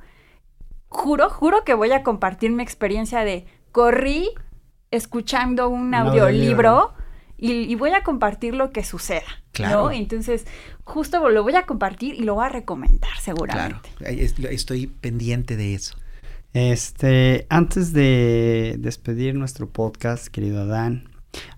[0.90, 4.30] juro, juro que voy a compartir mi experiencia de corrí
[4.92, 6.94] escuchando un audiolibro.
[7.38, 9.24] Y, y voy a compartir lo que suceda.
[9.52, 9.84] Claro.
[9.86, 9.92] ¿no?
[9.92, 10.46] Entonces,
[10.84, 13.90] justo lo voy a compartir y lo voy a recomendar Claro, seguramente.
[14.02, 15.96] Es- estoy pendiente de eso.
[16.54, 21.10] Este, antes de despedir nuestro podcast, querido Adán,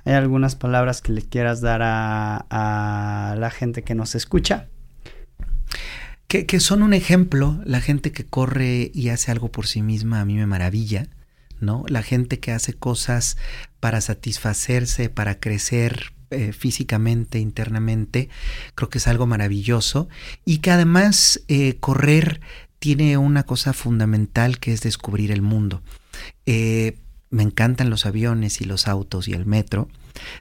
[0.04, 4.68] ¿hay algunas palabras que le quieras dar a, a la gente que nos escucha?
[6.28, 10.20] Que, que son un ejemplo, la gente que corre y hace algo por sí misma,
[10.22, 11.08] a mí me maravilla,
[11.62, 11.86] ¿no?
[11.88, 13.38] La gente que hace cosas
[13.80, 18.30] para satisfacerse, para crecer eh, físicamente, internamente,
[18.76, 20.10] creo que es algo maravilloso.
[20.46, 22.40] Y que además eh, correr
[22.80, 25.82] tiene una cosa fundamental que es descubrir el mundo.
[26.46, 26.98] Eh,
[27.32, 29.90] me encantan los aviones y los autos y el metro.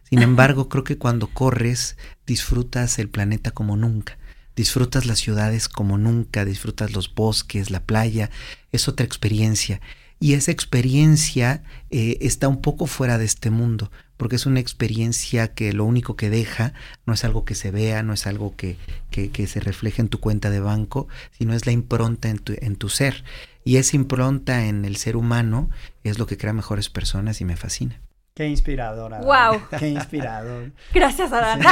[0.08, 1.96] Sin embargo, creo que cuando corres
[2.26, 4.18] disfrutas el planeta como nunca.
[4.56, 8.28] Disfrutas las ciudades como nunca, disfrutas los bosques, la playa,
[8.72, 9.80] es otra experiencia.
[10.20, 15.54] Y esa experiencia eh, está un poco fuera de este mundo, porque es una experiencia
[15.54, 16.72] que lo único que deja
[17.06, 18.76] no es algo que se vea, no es algo que,
[19.10, 22.54] que, que se refleje en tu cuenta de banco, sino es la impronta en tu,
[22.58, 23.24] en tu ser.
[23.64, 25.70] Y esa impronta en el ser humano
[26.02, 28.00] es lo que crea mejores personas y me fascina.
[28.38, 29.12] Qué inspirador.
[29.12, 29.24] Adán.
[29.24, 29.60] Guau.
[29.78, 30.70] Qué inspirador.
[30.94, 31.60] Gracias, Adán.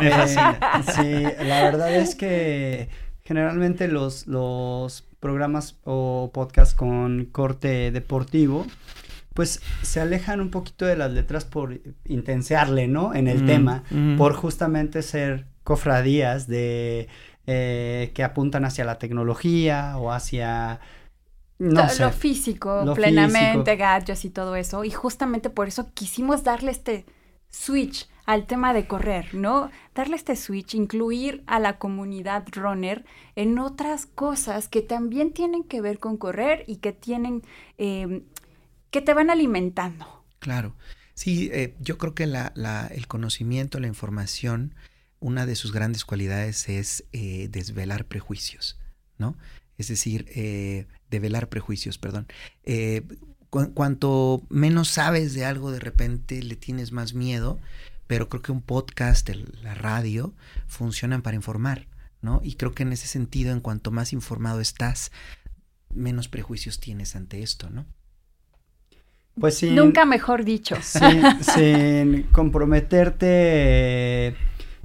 [0.00, 0.26] Eh,
[0.94, 2.88] sí, la verdad es que
[3.22, 8.66] generalmente los, los programas o podcasts con corte deportivo,
[9.34, 13.14] pues se alejan un poquito de las letras por intensearle, ¿no?
[13.14, 14.16] En el Mm, tema, mm.
[14.18, 17.08] por justamente ser cofradías de
[17.46, 20.80] eh, que apuntan hacia la tecnología o hacia
[21.58, 22.02] no lo, sé.
[22.02, 23.78] lo físico, lo plenamente, físico.
[23.78, 24.84] gadgets y todo eso.
[24.84, 27.06] Y justamente por eso quisimos darle este
[27.50, 29.70] switch al tema de correr, ¿no?
[29.94, 33.04] Darle este switch, incluir a la comunidad runner
[33.36, 37.42] en otras cosas que también tienen que ver con correr y que tienen,
[37.78, 38.22] eh,
[38.90, 40.24] que te van alimentando.
[40.38, 40.74] Claro.
[41.14, 44.74] Sí, eh, yo creo que la, la- el conocimiento, la información,
[45.20, 48.78] una de sus grandes cualidades es eh, desvelar prejuicios,
[49.18, 49.36] ¿no?
[49.78, 52.26] Es decir, eh, develar prejuicios, perdón.
[52.64, 53.02] Eh,
[53.50, 57.58] cu- cuanto menos sabes de algo, de repente le tienes más miedo,
[58.12, 60.34] pero creo que un podcast, el- la radio,
[60.66, 61.86] funcionan para informar,
[62.20, 62.42] ¿no?
[62.44, 65.12] Y creo que en ese sentido, en cuanto más informado estás,
[65.94, 67.86] menos prejuicios tienes ante esto, ¿no?
[69.40, 69.70] Pues sí.
[69.70, 70.76] Nunca mejor dicho.
[70.82, 74.36] sin, sin comprometerte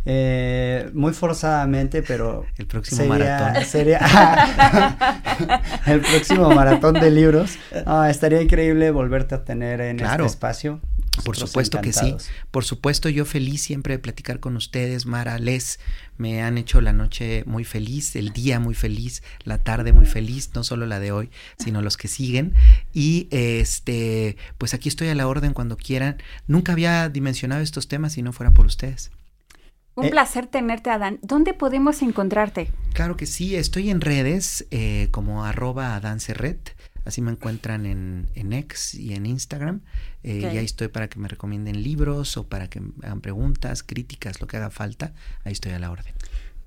[0.05, 3.65] eh, muy forzadamente, pero El próximo sería, maratón.
[3.65, 3.99] sería
[5.85, 7.59] el próximo maratón de libros.
[7.85, 10.23] Ah, estaría increíble volverte a tener en Claro.
[10.23, 10.79] este espacio.
[11.23, 12.15] Por supuesto que sí.
[12.51, 15.79] Por supuesto, yo feliz siempre de platicar con ustedes, Mara, Les.
[16.17, 20.51] Me han hecho la noche muy feliz, el día muy feliz, la tarde muy feliz,
[20.55, 22.53] no solo la de hoy, sino los que siguen.
[22.93, 26.17] Y este, pues aquí estoy a la orden cuando quieran.
[26.47, 29.11] Nunca había dimensionado estos temas si no fuera por ustedes.
[29.95, 31.17] Un Eh, placer tenerte, Adán.
[31.23, 32.71] ¿Dónde podemos encontrarte?
[32.93, 36.75] Claro que sí, estoy en redes eh, como arroba adancerret.
[37.07, 39.79] Así me encuentran en, en X y en Instagram.
[40.23, 40.41] Eh.
[40.41, 44.47] Y ahí estoy para que me recomienden libros o para que hagan preguntas, críticas, lo
[44.47, 45.13] que haga falta.
[45.45, 46.13] Ahí estoy a la orden.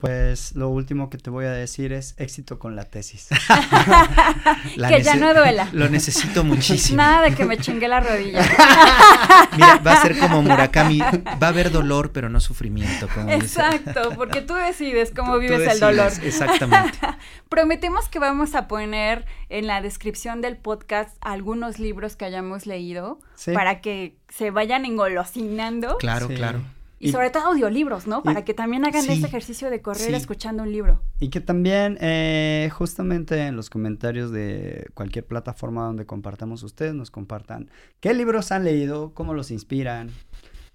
[0.01, 3.29] Pues lo último que te voy a decir es éxito con la tesis.
[4.77, 5.69] La que ya no duela.
[5.73, 6.97] Lo necesito muchísimo.
[6.97, 8.41] Nada de que me chingue la rodilla.
[9.57, 11.01] Mira, va a ser como Murakami.
[11.01, 13.09] Va a haber dolor, pero no sufrimiento.
[13.15, 13.61] Como dice.
[13.61, 16.11] Exacto, porque tú decides cómo Tú- tú vives el dolor.
[16.23, 16.99] Exactamente.
[17.49, 23.19] Prometemos que vamos a poner en la descripción del podcast algunos libros que hayamos leído
[23.35, 23.53] Sí.
[23.53, 25.97] para que se vayan engolosinando.
[25.99, 26.35] Claro, Sí.
[26.35, 26.61] claro.
[27.03, 28.23] Y, Y- sobre todo audiolibros, ¿no?
[28.23, 30.15] Para que también hagan sí, este ejercicio de correr sí.
[30.15, 31.03] escuchando un libro.
[31.19, 37.11] Y que también, eh, justamente en los comentarios de cualquier plataforma donde compartamos ustedes, nos
[37.11, 37.71] compartan
[38.01, 40.11] qué libros han leído, cómo los inspiran,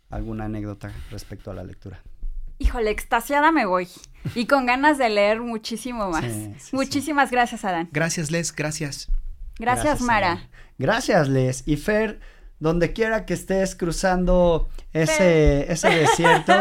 [0.09, 2.01] alguna anécdota respecto a la lectura.
[2.57, 3.88] Híjole, extasiada me voy.
[4.34, 6.23] Y con ganas de leer muchísimo más.
[6.26, 6.76] Sí, sí, sí.
[6.76, 7.89] Muchísimas gracias, Adán.
[7.91, 8.51] Gracias, Les.
[8.55, 9.09] Gracias.
[9.59, 10.32] Gracias, Mara.
[10.34, 10.49] Adán.
[10.80, 11.67] Gracias, Les.
[11.67, 12.19] Y Fer,
[12.60, 16.53] donde quiera que estés cruzando ese, ese desierto,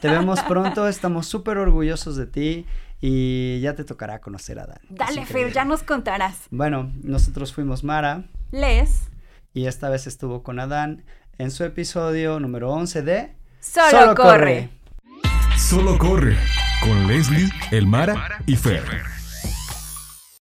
[0.00, 0.88] te vemos pronto.
[0.88, 2.66] Estamos súper orgullosos de ti
[3.00, 4.78] y ya te tocará conocer a Dan.
[4.88, 6.46] Dale, Fer, ya nos contarás.
[6.50, 9.10] Bueno, nosotros fuimos Mara Les,
[9.52, 11.04] y esta vez estuvo con Adán
[11.38, 14.70] en su episodio número 11 de solo, corre.
[15.58, 16.36] Solo corre
[16.80, 19.21] con Leslie, Elmara y Fer.